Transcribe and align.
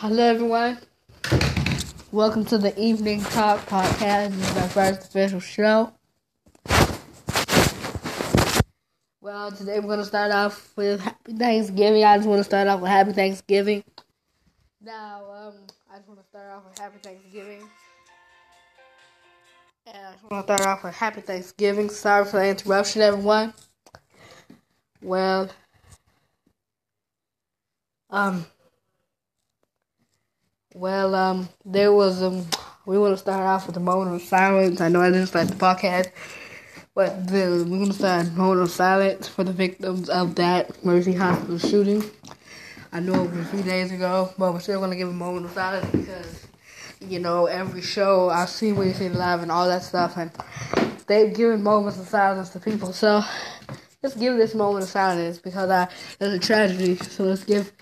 Hello, 0.00 0.22
everyone. 0.22 0.78
Welcome 2.12 2.44
to 2.44 2.56
the 2.56 2.72
Evening 2.80 3.20
Talk 3.20 3.66
Podcast. 3.66 4.30
This 4.30 4.48
is 4.48 4.54
my 4.54 4.68
first 4.68 5.08
official 5.08 5.40
show. 5.40 5.92
Well, 9.20 9.50
today 9.50 9.80
we're 9.80 9.88
going 9.88 9.98
to 9.98 10.04
start 10.04 10.30
off 10.30 10.72
with 10.76 11.00
Happy 11.00 11.32
Thanksgiving. 11.32 12.04
I 12.04 12.16
just 12.16 12.28
want 12.28 12.38
to 12.38 12.44
start 12.44 12.68
off 12.68 12.80
with 12.80 12.90
Happy 12.90 13.12
Thanksgiving. 13.12 13.82
Now, 14.80 15.24
um, 15.32 15.54
I 15.92 15.96
just 15.96 16.06
want 16.06 16.20
to 16.20 16.26
start 16.28 16.52
off 16.52 16.62
with 16.68 16.78
Happy 16.78 16.98
Thanksgiving. 17.02 17.68
And 19.84 19.96
I 19.96 20.12
just 20.12 20.30
want 20.30 20.46
to 20.46 20.54
start 20.54 20.68
off 20.68 20.84
with 20.84 20.94
Happy 20.94 21.22
Thanksgiving. 21.22 21.90
Sorry 21.90 22.24
for 22.24 22.38
the 22.38 22.46
interruption, 22.50 23.02
everyone. 23.02 23.52
Well, 25.02 25.50
um, 28.10 28.46
well, 30.74 31.14
um, 31.14 31.48
there 31.64 31.92
was 31.92 32.22
um, 32.22 32.46
we 32.86 32.98
want 32.98 33.12
to 33.14 33.18
start 33.18 33.40
off 33.40 33.66
with 33.66 33.76
a 33.76 33.80
moment 33.80 34.14
of 34.14 34.22
silence. 34.22 34.80
I 34.80 34.88
know 34.88 35.00
I 35.00 35.10
didn't 35.10 35.28
start 35.28 35.48
the 35.48 35.54
podcast, 35.54 36.10
but 36.94 37.26
the, 37.26 37.66
we're 37.68 37.78
gonna 37.78 37.92
start 37.92 38.26
a 38.26 38.30
moment 38.30 38.62
of 38.62 38.70
silence 38.70 39.28
for 39.28 39.44
the 39.44 39.52
victims 39.52 40.08
of 40.08 40.34
that 40.36 40.84
Mercy 40.84 41.14
Hospital 41.14 41.58
shooting. 41.58 42.04
I 42.92 43.00
know 43.00 43.24
it 43.24 43.30
was 43.30 43.40
a 43.40 43.50
few 43.50 43.62
days 43.62 43.92
ago, 43.92 44.32
but 44.38 44.52
we're 44.52 44.60
still 44.60 44.80
gonna 44.80 44.96
give 44.96 45.08
a 45.08 45.12
moment 45.12 45.46
of 45.46 45.52
silence 45.52 45.90
because 45.90 46.46
you 47.00 47.18
know 47.18 47.46
every 47.46 47.82
show 47.82 48.28
I've 48.28 48.50
seen 48.50 48.76
Waiting 48.76 48.92
to 48.94 48.98
See 48.98 49.08
Live 49.08 49.42
and 49.42 49.50
all 49.50 49.66
that 49.68 49.82
stuff, 49.82 50.16
and 50.16 50.30
they've 51.06 51.34
given 51.34 51.62
moments 51.62 51.98
of 51.98 52.08
silence 52.08 52.50
to 52.50 52.60
people. 52.60 52.92
So 52.92 53.22
let's 54.02 54.16
give 54.16 54.36
this 54.36 54.54
moment 54.54 54.84
of 54.84 54.90
silence 54.90 55.38
because 55.38 55.70
I, 55.70 55.88
there's 56.18 56.34
a 56.34 56.38
tragedy. 56.38 56.96
So 56.96 57.24
let's 57.24 57.44
give 57.44 57.72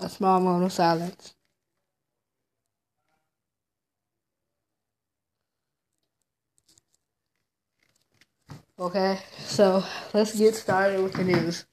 a 0.00 0.08
small 0.08 0.40
moment 0.40 0.64
of 0.64 0.72
silence. 0.72 1.34
Okay, 8.82 9.20
so 9.38 9.84
let's 10.12 10.36
get 10.36 10.56
started 10.56 11.00
with 11.04 11.12
the 11.12 11.22
news. 11.22 11.66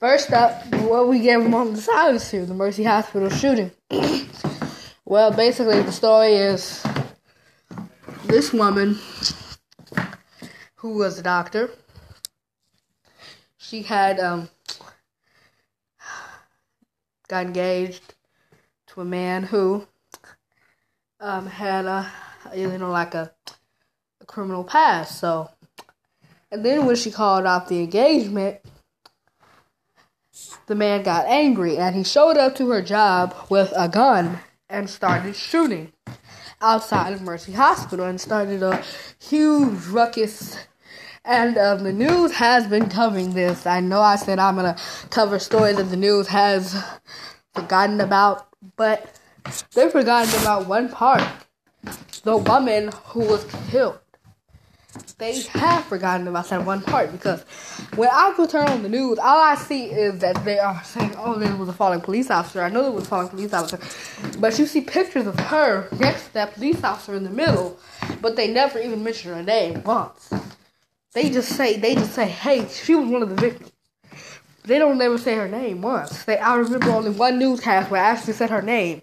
First 0.00 0.32
up, 0.32 0.66
what 0.80 1.06
we 1.06 1.20
gave 1.20 1.42
a 1.42 1.48
moment 1.48 1.78
of 1.78 1.84
silence 1.84 2.28
to 2.32 2.44
the 2.44 2.54
Mercy 2.54 2.82
Hospital 2.82 3.30
shooting. 3.30 3.70
well, 5.04 5.30
basically, 5.30 5.80
the 5.80 5.92
story 5.92 6.32
is 6.32 6.84
this 8.24 8.52
woman 8.52 8.98
who 10.74 10.94
was 10.94 11.20
a 11.20 11.22
doctor. 11.22 11.70
She 13.56 13.84
had 13.84 14.18
um, 14.18 14.48
got 17.28 17.46
engaged 17.46 18.14
to 18.88 19.02
a 19.02 19.04
man 19.04 19.44
who 19.44 19.86
um, 21.20 21.46
had 21.46 21.84
a 21.84 22.10
you 22.56 22.76
know 22.76 22.90
like 22.90 23.14
a 23.14 23.30
criminal 24.26 24.64
past. 24.64 25.18
So, 25.18 25.50
and 26.50 26.64
then 26.64 26.86
when 26.86 26.96
she 26.96 27.10
called 27.10 27.46
off 27.46 27.68
the 27.68 27.80
engagement, 27.80 28.60
the 30.66 30.74
man 30.74 31.02
got 31.02 31.26
angry 31.26 31.76
and 31.76 31.94
he 31.94 32.04
showed 32.04 32.36
up 32.36 32.54
to 32.56 32.70
her 32.70 32.82
job 32.82 33.34
with 33.50 33.72
a 33.76 33.88
gun 33.88 34.38
and 34.68 34.88
started 34.88 35.36
shooting 35.36 35.92
outside 36.60 37.12
of 37.12 37.22
Mercy 37.22 37.52
Hospital 37.52 38.06
and 38.06 38.20
started 38.20 38.62
a 38.62 38.82
huge 39.20 39.86
ruckus. 39.86 40.56
And 41.24 41.56
um, 41.56 41.84
the 41.84 41.92
news 41.92 42.32
has 42.32 42.66
been 42.66 42.88
covering 42.88 43.32
this. 43.32 43.66
I 43.66 43.80
know 43.80 44.00
I 44.00 44.16
said 44.16 44.38
I'm 44.38 44.56
gonna 44.56 44.76
cover 45.10 45.38
stories 45.38 45.76
that 45.76 45.84
the 45.84 45.96
news 45.96 46.28
has 46.28 46.82
forgotten 47.54 48.00
about, 48.00 48.48
but 48.76 49.18
they've 49.74 49.90
forgotten 49.90 50.38
about 50.42 50.66
one 50.66 50.88
part: 50.88 51.22
the 52.24 52.36
woman 52.36 52.90
who 53.06 53.20
was 53.20 53.46
killed 53.70 53.98
they 55.18 55.40
have 55.42 55.84
forgotten 55.84 56.28
about 56.28 56.48
that 56.48 56.64
one 56.64 56.82
part 56.82 57.12
because 57.12 57.42
when 57.96 58.08
I 58.12 58.34
go 58.36 58.46
turn 58.46 58.68
on 58.68 58.82
the 58.82 58.88
news, 58.88 59.18
all 59.18 59.40
I 59.40 59.54
see 59.54 59.84
is 59.84 60.20
that 60.20 60.44
they 60.44 60.58
are 60.58 60.82
saying, 60.84 61.14
"Oh, 61.16 61.38
there 61.38 61.54
was 61.56 61.68
a 61.68 61.72
fallen 61.72 62.00
police 62.00 62.30
officer." 62.30 62.62
I 62.62 62.68
know 62.68 62.82
there 62.82 62.90
was 62.90 63.04
a 63.04 63.08
falling 63.08 63.28
police 63.28 63.52
officer, 63.52 63.78
but 64.38 64.58
you 64.58 64.66
see 64.66 64.80
pictures 64.80 65.26
of 65.26 65.38
her 65.38 65.88
next 65.98 66.26
to 66.26 66.34
that 66.34 66.54
police 66.54 66.82
officer 66.82 67.14
in 67.14 67.24
the 67.24 67.30
middle, 67.30 67.78
but 68.20 68.36
they 68.36 68.48
never 68.52 68.78
even 68.78 69.04
mention 69.04 69.34
her 69.34 69.42
name 69.42 69.82
once. 69.84 70.30
They 71.12 71.30
just 71.30 71.50
say, 71.50 71.78
they 71.78 71.94
just 71.94 72.14
say, 72.14 72.26
"Hey, 72.26 72.66
she 72.68 72.94
was 72.94 73.08
one 73.08 73.22
of 73.22 73.28
the 73.30 73.36
victims." 73.36 73.70
They 74.64 74.78
don't 74.78 75.00
ever 75.00 75.18
say 75.18 75.34
her 75.34 75.48
name 75.48 75.82
once. 75.82 76.24
They 76.24 76.38
I 76.38 76.56
remember 76.56 76.90
only 76.90 77.10
one 77.10 77.38
newscast 77.38 77.90
where 77.90 78.02
I 78.02 78.10
actually 78.10 78.32
said 78.32 78.50
her 78.50 78.62
name. 78.62 79.02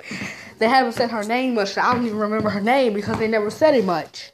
They 0.57 0.67
haven't 0.67 0.93
said 0.93 1.11
her 1.11 1.23
name 1.23 1.55
much. 1.55 1.73
So 1.73 1.81
I 1.81 1.93
don't 1.93 2.05
even 2.05 2.17
remember 2.17 2.49
her 2.49 2.61
name 2.61 2.93
because 2.93 3.17
they 3.19 3.27
never 3.27 3.49
said 3.51 3.75
it 3.75 3.85
much. 3.85 4.31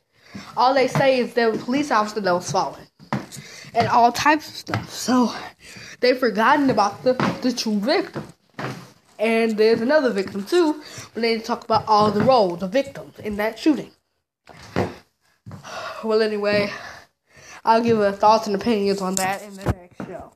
All 0.55 0.73
they 0.73 0.87
say 0.87 1.19
is 1.19 1.33
there 1.33 1.51
police 1.51 1.91
officer 1.91 2.21
that 2.21 2.33
was 2.33 2.51
falling. 2.51 2.87
And 3.73 3.87
all 3.87 4.11
types 4.11 4.49
of 4.49 4.55
stuff. 4.55 4.89
So 4.89 5.33
they've 5.99 6.17
forgotten 6.17 6.69
about 6.69 7.03
the, 7.03 7.13
the 7.41 7.51
true 7.51 7.79
victim. 7.79 8.23
And 9.19 9.57
there's 9.57 9.81
another 9.81 10.11
victim 10.11 10.45
too, 10.45 10.81
when 11.13 11.21
they 11.21 11.39
talk 11.39 11.63
about 11.63 11.85
all 11.87 12.11
the 12.11 12.21
roles 12.21 12.61
of 12.61 12.71
victims 12.71 13.17
in 13.19 13.37
that 13.37 13.57
shooting. 13.57 13.91
Well, 16.03 16.21
anyway, 16.21 16.71
I'll 17.65 17.81
give 17.81 17.99
a 17.99 18.11
thoughts 18.13 18.47
and 18.47 18.55
opinions 18.55 19.01
on 19.01 19.15
that 19.15 19.41
in 19.41 19.55
the 19.55 19.65
next 19.65 19.97
show. 19.97 20.31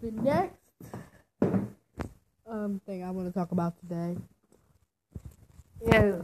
The 0.00 0.10
next 0.12 0.56
um 2.48 2.80
thing 2.86 3.02
I 3.02 3.10
want 3.10 3.26
to 3.26 3.32
talk 3.32 3.50
about 3.52 3.74
today 3.80 4.16
is 5.82 6.22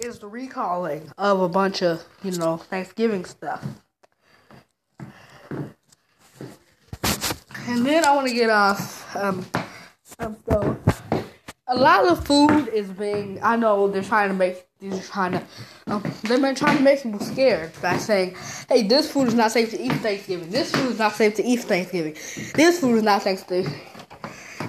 is 0.00 0.18
the 0.18 0.26
recalling 0.26 1.10
of 1.18 1.40
a 1.40 1.48
bunch 1.48 1.82
of, 1.82 2.04
you 2.22 2.32
know, 2.32 2.56
Thanksgiving 2.56 3.24
stuff. 3.24 3.64
And 7.68 7.86
then 7.86 8.04
I 8.04 8.14
want 8.14 8.26
to 8.26 8.34
get 8.34 8.50
off. 8.50 9.14
Um, 9.14 9.44
um, 10.18 10.36
so 10.48 10.76
a 11.68 11.76
lot 11.76 12.06
of 12.06 12.26
food 12.26 12.68
is 12.68 12.88
being. 12.90 13.38
I 13.42 13.56
know 13.56 13.88
they're 13.88 14.02
trying 14.02 14.28
to 14.28 14.34
make. 14.34 14.66
They're 14.80 15.00
trying 15.02 15.32
to. 15.32 15.42
Um, 15.86 16.02
they've 16.24 16.40
been 16.40 16.54
trying 16.54 16.78
to 16.78 16.82
make 16.82 17.02
people 17.02 17.20
scared 17.20 17.72
by 17.80 17.98
saying, 17.98 18.34
"Hey, 18.68 18.82
this 18.82 19.10
food 19.10 19.28
is 19.28 19.34
not 19.34 19.52
safe 19.52 19.70
to 19.70 19.80
eat 19.80 19.92
Thanksgiving. 19.92 20.50
This 20.50 20.72
food 20.72 20.90
is 20.90 20.98
not 20.98 21.12
safe 21.12 21.34
to 21.36 21.44
eat 21.44 21.60
Thanksgiving. 21.60 22.14
This 22.54 22.80
food 22.80 22.96
is 22.96 23.02
not 23.02 23.22
safe 23.22 23.46
to." 23.48 23.70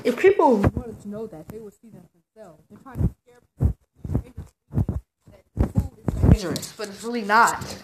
If 0.04 0.18
people 0.18 0.58
wanted 0.58 1.00
to 1.02 1.10
know 1.10 1.28
that, 1.28 1.48
they 1.48 1.60
would 1.60 1.74
see 1.74 1.90
that 1.90 2.04
themselves. 2.14 2.64
They're 2.70 2.80
trying 2.80 3.08
to 3.08 3.16
scare 3.24 3.40
people 3.50 3.78
dangerous, 6.42 6.74
but 6.78 6.88
it's 6.90 7.04
really 7.04 7.22
not. 7.22 7.78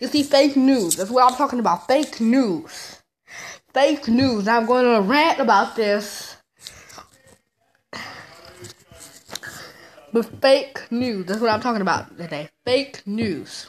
You 0.00 0.08
see, 0.08 0.22
fake 0.22 0.56
news. 0.56 0.96
That's 0.96 1.10
what 1.10 1.30
I'm 1.30 1.36
talking 1.36 1.58
about. 1.58 1.86
Fake 1.86 2.20
news. 2.20 3.02
Fake 3.72 4.08
news. 4.08 4.46
I'm 4.48 4.66
going 4.66 4.84
to 4.84 5.08
rant 5.08 5.40
about 5.40 5.76
this. 5.76 6.36
But 10.12 10.40
fake 10.40 10.80
news. 10.90 11.26
That's 11.26 11.40
what 11.40 11.50
I'm 11.50 11.60
talking 11.60 11.82
about 11.82 12.16
today. 12.16 12.48
Fake 12.64 13.02
news. 13.06 13.66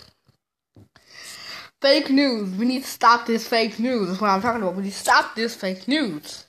Fake 1.81 2.09
news. 2.09 2.55
We 2.55 2.65
need 2.65 2.83
to 2.83 2.89
stop 2.89 3.25
this 3.25 3.47
fake 3.47 3.79
news. 3.79 4.07
That's 4.09 4.21
what 4.21 4.29
I'm 4.29 4.41
talking 4.41 4.61
about. 4.61 4.75
We 4.75 4.83
need 4.83 4.91
to 4.91 4.97
stop 4.97 5.35
this 5.35 5.55
fake 5.55 5.87
news. 5.87 6.45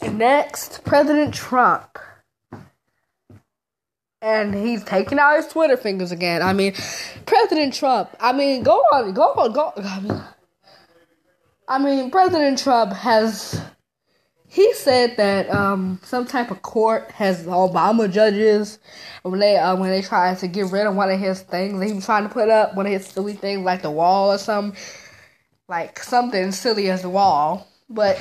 And 0.00 0.16
next, 0.18 0.84
President 0.84 1.34
Trump 1.34 1.98
and 4.20 4.54
he's 4.54 4.82
taking 4.84 5.18
out 5.18 5.36
his 5.36 5.46
Twitter 5.48 5.76
fingers 5.76 6.12
again. 6.12 6.42
I 6.42 6.52
mean, 6.52 6.74
President 7.26 7.74
Trump. 7.74 8.10
I 8.20 8.32
mean, 8.32 8.62
go 8.62 8.76
on, 8.92 9.12
go 9.12 9.22
on, 9.22 9.52
go. 9.52 9.72
I 9.76 10.00
mean, 10.00 10.22
I 11.68 11.78
mean, 11.78 12.10
President 12.10 12.58
Trump 12.58 12.92
has. 12.92 13.60
He 14.50 14.72
said 14.72 15.18
that 15.18 15.50
um, 15.50 16.00
some 16.02 16.26
type 16.26 16.50
of 16.50 16.62
court 16.62 17.10
has 17.10 17.44
Obama 17.44 18.10
judges 18.10 18.78
when 19.22 19.40
they 19.40 19.56
uh, 19.56 19.76
when 19.76 19.90
they 19.90 20.00
try 20.00 20.34
to 20.34 20.48
get 20.48 20.72
rid 20.72 20.86
of 20.86 20.94
one 20.94 21.10
of 21.10 21.20
his 21.20 21.42
things. 21.42 21.82
He 21.84 21.92
was 21.92 22.06
trying 22.06 22.22
to 22.22 22.30
put 22.30 22.48
up 22.48 22.74
one 22.74 22.86
of 22.86 22.92
his 22.92 23.06
silly 23.06 23.34
things 23.34 23.60
like 23.60 23.82
the 23.82 23.90
wall 23.90 24.32
or 24.32 24.38
something, 24.38 24.78
like 25.68 26.02
something 26.02 26.50
silly 26.52 26.88
as 26.88 27.02
the 27.02 27.10
wall, 27.10 27.68
but 27.90 28.16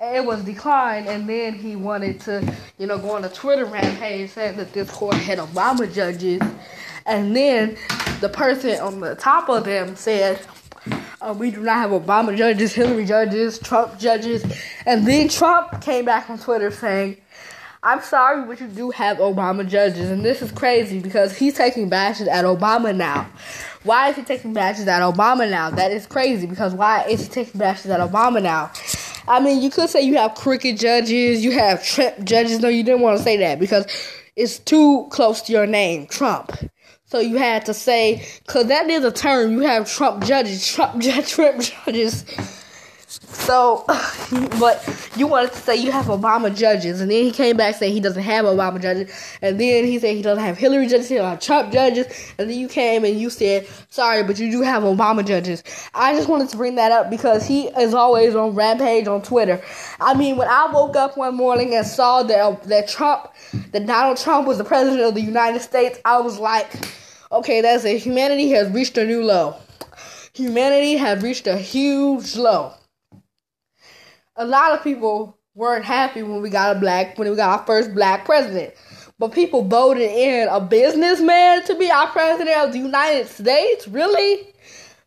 it 0.00 0.24
was 0.24 0.42
declined, 0.44 1.08
and 1.08 1.28
then 1.28 1.54
he 1.54 1.76
wanted 1.76 2.20
to, 2.20 2.54
you 2.78 2.86
know, 2.86 2.98
go 2.98 3.10
on 3.10 3.24
a 3.24 3.28
Twitter 3.28 3.66
rampage 3.66 4.30
saying 4.30 4.56
that 4.56 4.72
this 4.72 4.90
court 4.90 5.14
had 5.14 5.38
Obama 5.38 5.92
judges, 5.92 6.40
and 7.04 7.36
then 7.36 7.76
the 8.20 8.28
person 8.28 8.80
on 8.80 9.00
the 9.00 9.14
top 9.14 9.50
of 9.50 9.64
them 9.64 9.94
said, 9.96 10.40
uh, 11.20 11.34
"We 11.36 11.50
do 11.50 11.60
not 11.60 11.76
have 11.76 11.90
Obama 11.90 12.34
judges, 12.34 12.72
Hillary 12.72 13.04
judges, 13.04 13.58
Trump 13.58 13.98
judges," 13.98 14.42
and 14.86 15.06
then 15.06 15.28
Trump 15.28 15.82
came 15.82 16.06
back 16.06 16.30
on 16.30 16.38
Twitter 16.38 16.70
saying. 16.70 17.18
I'm 17.82 18.02
sorry, 18.02 18.44
but 18.44 18.60
you 18.60 18.66
do 18.66 18.90
have 18.90 19.16
Obama 19.16 19.66
judges, 19.66 20.10
and 20.10 20.22
this 20.22 20.42
is 20.42 20.52
crazy 20.52 20.98
because 20.98 21.34
he's 21.34 21.54
taking 21.54 21.88
bashes 21.88 22.28
at 22.28 22.44
Obama 22.44 22.94
now. 22.94 23.26
Why 23.84 24.10
is 24.10 24.16
he 24.16 24.22
taking 24.22 24.52
badges 24.52 24.86
at 24.86 25.00
Obama 25.00 25.48
now? 25.48 25.70
That 25.70 25.90
is 25.90 26.06
crazy 26.06 26.46
because 26.46 26.74
why 26.74 27.04
is 27.04 27.22
he 27.22 27.28
taking 27.28 27.58
badges 27.58 27.86
at 27.86 28.00
Obama 28.00 28.42
now? 28.42 28.70
I 29.30 29.38
mean, 29.38 29.62
you 29.62 29.70
could 29.70 29.88
say 29.88 30.00
you 30.00 30.16
have 30.16 30.34
crooked 30.34 30.76
judges, 30.76 31.44
you 31.44 31.52
have 31.52 31.84
Trump 31.84 32.24
judges. 32.24 32.58
No, 32.58 32.68
you 32.68 32.82
didn't 32.82 33.00
want 33.00 33.16
to 33.16 33.22
say 33.22 33.36
that 33.36 33.60
because 33.60 33.86
it's 34.34 34.58
too 34.58 35.06
close 35.10 35.40
to 35.42 35.52
your 35.52 35.68
name, 35.68 36.08
Trump. 36.08 36.52
So 37.04 37.20
you 37.20 37.36
had 37.36 37.64
to 37.66 37.74
say, 37.74 38.26
because 38.44 38.66
that 38.66 38.90
is 38.90 39.04
a 39.04 39.12
term. 39.12 39.52
You 39.52 39.60
have 39.60 39.88
Trump 39.88 40.24
judges, 40.24 40.66
Trump 40.66 41.00
Trump 41.26 41.62
judges. 41.62 42.24
So, 43.10 43.84
but 44.60 45.10
you 45.16 45.26
wanted 45.26 45.50
to 45.50 45.58
say 45.58 45.74
you 45.74 45.90
have 45.90 46.04
Obama 46.04 46.54
judges, 46.56 47.00
and 47.00 47.10
then 47.10 47.24
he 47.24 47.32
came 47.32 47.56
back 47.56 47.74
saying 47.74 47.92
he 47.92 47.98
doesn't 47.98 48.22
have 48.22 48.44
Obama 48.44 48.80
judges, 48.80 49.10
and 49.42 49.58
then 49.58 49.84
he 49.84 49.98
said 49.98 50.14
he 50.14 50.22
doesn't 50.22 50.44
have 50.44 50.56
Hillary 50.56 50.86
judges, 50.86 51.08
he 51.08 51.16
doesn't 51.16 51.28
have 51.28 51.40
Trump 51.40 51.72
judges, 51.72 52.06
and 52.38 52.48
then 52.48 52.56
you 52.56 52.68
came 52.68 53.04
and 53.04 53.20
you 53.20 53.28
said, 53.28 53.66
sorry, 53.88 54.22
but 54.22 54.38
you 54.38 54.52
do 54.52 54.62
have 54.62 54.84
Obama 54.84 55.26
judges. 55.26 55.64
I 55.92 56.14
just 56.14 56.28
wanted 56.28 56.50
to 56.50 56.56
bring 56.56 56.76
that 56.76 56.92
up 56.92 57.10
because 57.10 57.44
he 57.44 57.66
is 57.66 57.94
always 57.94 58.36
on 58.36 58.54
Rampage 58.54 59.08
on 59.08 59.22
Twitter. 59.22 59.60
I 59.98 60.14
mean, 60.14 60.36
when 60.36 60.46
I 60.46 60.70
woke 60.72 60.94
up 60.94 61.16
one 61.16 61.34
morning 61.34 61.74
and 61.74 61.84
saw 61.84 62.22
that 62.22 62.62
that 62.64 62.86
Trump, 62.86 63.26
that 63.72 63.86
Donald 63.86 64.18
Trump 64.18 64.46
was 64.46 64.58
the 64.58 64.64
president 64.64 65.02
of 65.02 65.16
the 65.16 65.20
United 65.20 65.62
States, 65.62 65.98
I 66.04 66.20
was 66.20 66.38
like, 66.38 66.70
okay, 67.32 67.60
that's 67.60 67.84
it. 67.84 67.98
Humanity 67.98 68.50
has 68.50 68.70
reached 68.70 68.96
a 68.98 69.04
new 69.04 69.24
low. 69.24 69.56
Humanity 70.32 70.96
has 70.96 71.24
reached 71.24 71.48
a 71.48 71.58
huge 71.58 72.36
low 72.36 72.74
a 74.40 74.46
lot 74.46 74.72
of 74.72 74.82
people 74.82 75.36
weren't 75.54 75.84
happy 75.84 76.22
when 76.22 76.40
we 76.40 76.48
got 76.48 76.74
a 76.74 76.80
black 76.80 77.18
when 77.18 77.28
we 77.28 77.36
got 77.36 77.60
our 77.60 77.66
first 77.66 77.94
black 77.94 78.24
president. 78.24 78.74
But 79.18 79.32
people 79.32 79.62
voted 79.62 80.10
in 80.10 80.48
a 80.48 80.60
businessman 80.60 81.62
to 81.64 81.74
be 81.74 81.90
our 81.90 82.06
president 82.06 82.56
of 82.56 82.72
the 82.72 82.78
United 82.78 83.28
States? 83.28 83.86
Really? 83.86 84.48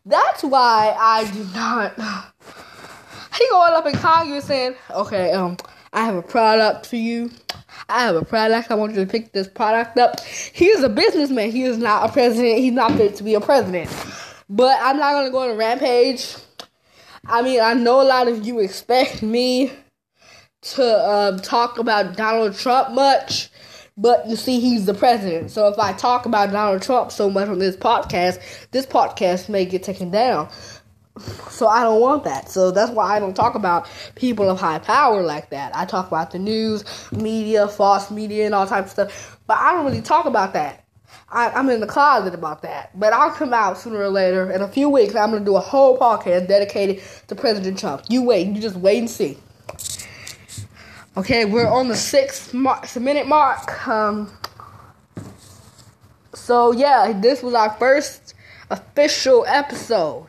That's 0.06 0.44
why 0.44 0.94
I 0.96 1.28
do 1.32 1.44
not 1.52 1.98
He 3.36 3.48
going 3.50 3.72
up 3.72 3.86
in 3.86 3.94
Congress 3.94 4.44
saying, 4.44 4.76
Okay, 4.92 5.32
um, 5.32 5.56
I 5.92 6.04
have 6.04 6.14
a 6.14 6.22
product 6.22 6.86
for 6.86 6.96
you. 6.96 7.32
I 7.88 8.02
have 8.02 8.14
a 8.14 8.24
product. 8.24 8.70
I 8.70 8.76
want 8.76 8.94
you 8.94 9.04
to 9.04 9.10
pick 9.10 9.32
this 9.32 9.48
product 9.48 9.98
up. 9.98 10.20
He 10.20 10.66
is 10.66 10.84
a 10.84 10.88
businessman. 10.88 11.50
He 11.50 11.64
is 11.64 11.76
not 11.76 12.08
a 12.08 12.12
president. 12.12 12.58
He's 12.58 12.72
not 12.72 12.92
fit 12.92 13.16
to 13.16 13.24
be 13.24 13.34
a 13.34 13.40
president. 13.40 13.90
But 14.48 14.78
I'm 14.80 14.96
not 14.98 15.12
gonna 15.12 15.30
go 15.32 15.40
on 15.40 15.50
a 15.50 15.56
rampage 15.56 16.36
I 17.26 17.42
mean, 17.42 17.60
I 17.60 17.74
know 17.74 18.02
a 18.02 18.04
lot 18.04 18.28
of 18.28 18.46
you 18.46 18.60
expect 18.60 19.22
me 19.22 19.72
to 20.60 21.10
um, 21.10 21.38
talk 21.38 21.78
about 21.78 22.16
Donald 22.16 22.54
Trump 22.54 22.94
much, 22.94 23.50
but 23.96 24.28
you 24.28 24.36
see, 24.36 24.60
he's 24.60 24.86
the 24.86 24.94
president. 24.94 25.50
So 25.50 25.68
if 25.68 25.78
I 25.78 25.92
talk 25.92 26.26
about 26.26 26.52
Donald 26.52 26.82
Trump 26.82 27.12
so 27.12 27.30
much 27.30 27.48
on 27.48 27.58
this 27.58 27.76
podcast, 27.76 28.40
this 28.72 28.86
podcast 28.86 29.48
may 29.48 29.64
get 29.64 29.82
taken 29.82 30.10
down. 30.10 30.48
So 31.48 31.68
I 31.68 31.84
don't 31.84 32.00
want 32.00 32.24
that. 32.24 32.50
So 32.50 32.70
that's 32.70 32.90
why 32.90 33.16
I 33.16 33.20
don't 33.20 33.34
talk 33.34 33.54
about 33.54 33.88
people 34.16 34.50
of 34.50 34.58
high 34.58 34.80
power 34.80 35.22
like 35.22 35.50
that. 35.50 35.74
I 35.74 35.84
talk 35.84 36.08
about 36.08 36.32
the 36.32 36.40
news, 36.40 36.84
media, 37.12 37.68
false 37.68 38.10
media, 38.10 38.46
and 38.46 38.54
all 38.54 38.66
types 38.66 38.98
of 38.98 39.10
stuff. 39.10 39.38
But 39.46 39.58
I 39.58 39.72
don't 39.72 39.84
really 39.84 40.02
talk 40.02 40.26
about 40.26 40.54
that. 40.54 40.83
I, 41.30 41.58
am 41.58 41.68
in 41.68 41.80
the 41.80 41.86
closet 41.86 42.34
about 42.34 42.62
that. 42.62 42.98
But 42.98 43.12
I'll 43.12 43.32
come 43.32 43.52
out 43.52 43.76
sooner 43.76 43.98
or 43.98 44.08
later. 44.08 44.50
In 44.50 44.62
a 44.62 44.68
few 44.68 44.88
weeks, 44.88 45.14
I'm 45.14 45.30
going 45.30 45.42
to 45.42 45.44
do 45.44 45.56
a 45.56 45.60
whole 45.60 45.98
podcast 45.98 46.46
dedicated 46.48 47.02
to 47.28 47.34
President 47.34 47.78
Trump. 47.78 48.02
You 48.08 48.22
wait. 48.22 48.46
You 48.46 48.60
just 48.60 48.76
wait 48.76 48.98
and 48.98 49.10
see. 49.10 49.38
Okay, 51.16 51.44
we're 51.44 51.68
on 51.68 51.88
the 51.88 51.96
sixth 51.96 52.54
mark, 52.54 52.94
minute 52.96 53.26
mark. 53.26 53.86
Um, 53.88 54.30
so, 56.34 56.72
yeah, 56.72 57.12
this 57.20 57.42
was 57.42 57.54
our 57.54 57.70
first 57.70 58.34
official 58.70 59.44
episode. 59.46 60.26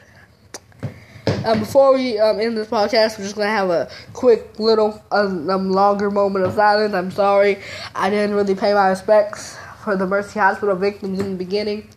Um, 1.43 1.59
before 1.59 1.93
we 1.93 2.17
um, 2.17 2.39
end 2.39 2.57
this 2.57 2.67
podcast, 2.67 3.17
we're 3.17 3.25
just 3.25 3.35
gonna 3.35 3.49
have 3.49 3.69
a 3.69 3.89
quick 4.13 4.59
little 4.59 4.99
um, 5.11 5.47
um 5.47 5.71
longer 5.71 6.09
moment 6.09 6.43
of 6.43 6.53
silence. 6.53 6.95
I'm 6.95 7.11
sorry, 7.11 7.59
I 7.93 8.09
didn't 8.09 8.35
really 8.35 8.55
pay 8.55 8.73
my 8.73 8.89
respects 8.89 9.55
for 9.85 9.95
the 9.95 10.07
Mercy 10.07 10.39
Hospital 10.39 10.75
victims 10.75 11.19
in 11.19 11.33
the 11.33 11.37
beginning. 11.37 11.87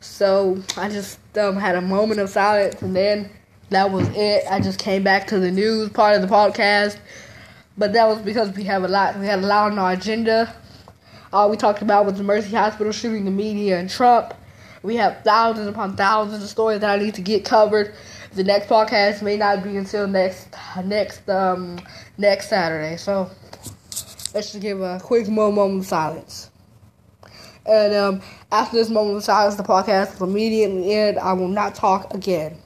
So 0.00 0.60
I 0.76 0.88
just 0.88 1.18
um, 1.36 1.56
had 1.56 1.76
a 1.76 1.82
moment 1.82 2.18
of 2.18 2.30
silence, 2.30 2.80
and 2.80 2.96
then 2.96 3.30
that 3.68 3.90
was 3.90 4.08
it. 4.16 4.44
I 4.50 4.58
just 4.58 4.78
came 4.78 5.04
back 5.04 5.26
to 5.28 5.38
the 5.38 5.50
news 5.50 5.90
part 5.90 6.16
of 6.16 6.22
the 6.22 6.34
podcast, 6.34 6.98
but 7.76 7.92
that 7.92 8.08
was 8.08 8.18
because 8.22 8.56
we 8.56 8.64
have 8.64 8.84
a 8.84 8.88
lot. 8.88 9.18
We 9.18 9.26
had 9.26 9.40
a 9.40 9.46
lot 9.46 9.70
on 9.70 9.78
our 9.78 9.92
agenda. 9.92 10.54
All 11.30 11.50
we 11.50 11.58
talked 11.58 11.82
about 11.82 12.06
was 12.06 12.14
the 12.14 12.24
Mercy 12.24 12.56
Hospital 12.56 12.90
shooting, 12.90 13.26
the 13.26 13.30
media, 13.30 13.78
and 13.78 13.90
Trump. 13.90 14.32
We 14.82 14.96
have 14.96 15.22
thousands 15.24 15.68
upon 15.68 15.94
thousands 15.94 16.42
of 16.42 16.48
stories 16.48 16.80
that 16.80 16.88
I 16.88 17.02
need 17.02 17.14
to 17.14 17.22
get 17.22 17.44
covered. 17.44 17.92
The 18.32 18.44
next 18.44 18.66
podcast 18.66 19.20
may 19.20 19.36
not 19.36 19.62
be 19.62 19.76
until 19.76 20.08
next 20.08 20.48
next 20.84 21.28
um 21.28 21.80
next 22.16 22.48
Saturday. 22.48 22.96
So 22.96 23.30
let's 24.32 24.52
just 24.52 24.60
give 24.60 24.80
a 24.80 24.98
quick 25.02 25.28
moment 25.28 25.80
of 25.80 25.86
silence. 25.86 26.50
And 27.68 27.94
um, 27.94 28.22
after 28.50 28.76
this 28.76 28.88
moment 28.88 29.18
of 29.18 29.24
silence, 29.24 29.56
the 29.56 29.62
podcast 29.62 30.18
will 30.20 30.28
immediately 30.28 30.92
end. 30.92 31.18
I 31.18 31.34
will 31.34 31.48
not 31.48 31.74
talk 31.74 32.14
again. 32.14 32.56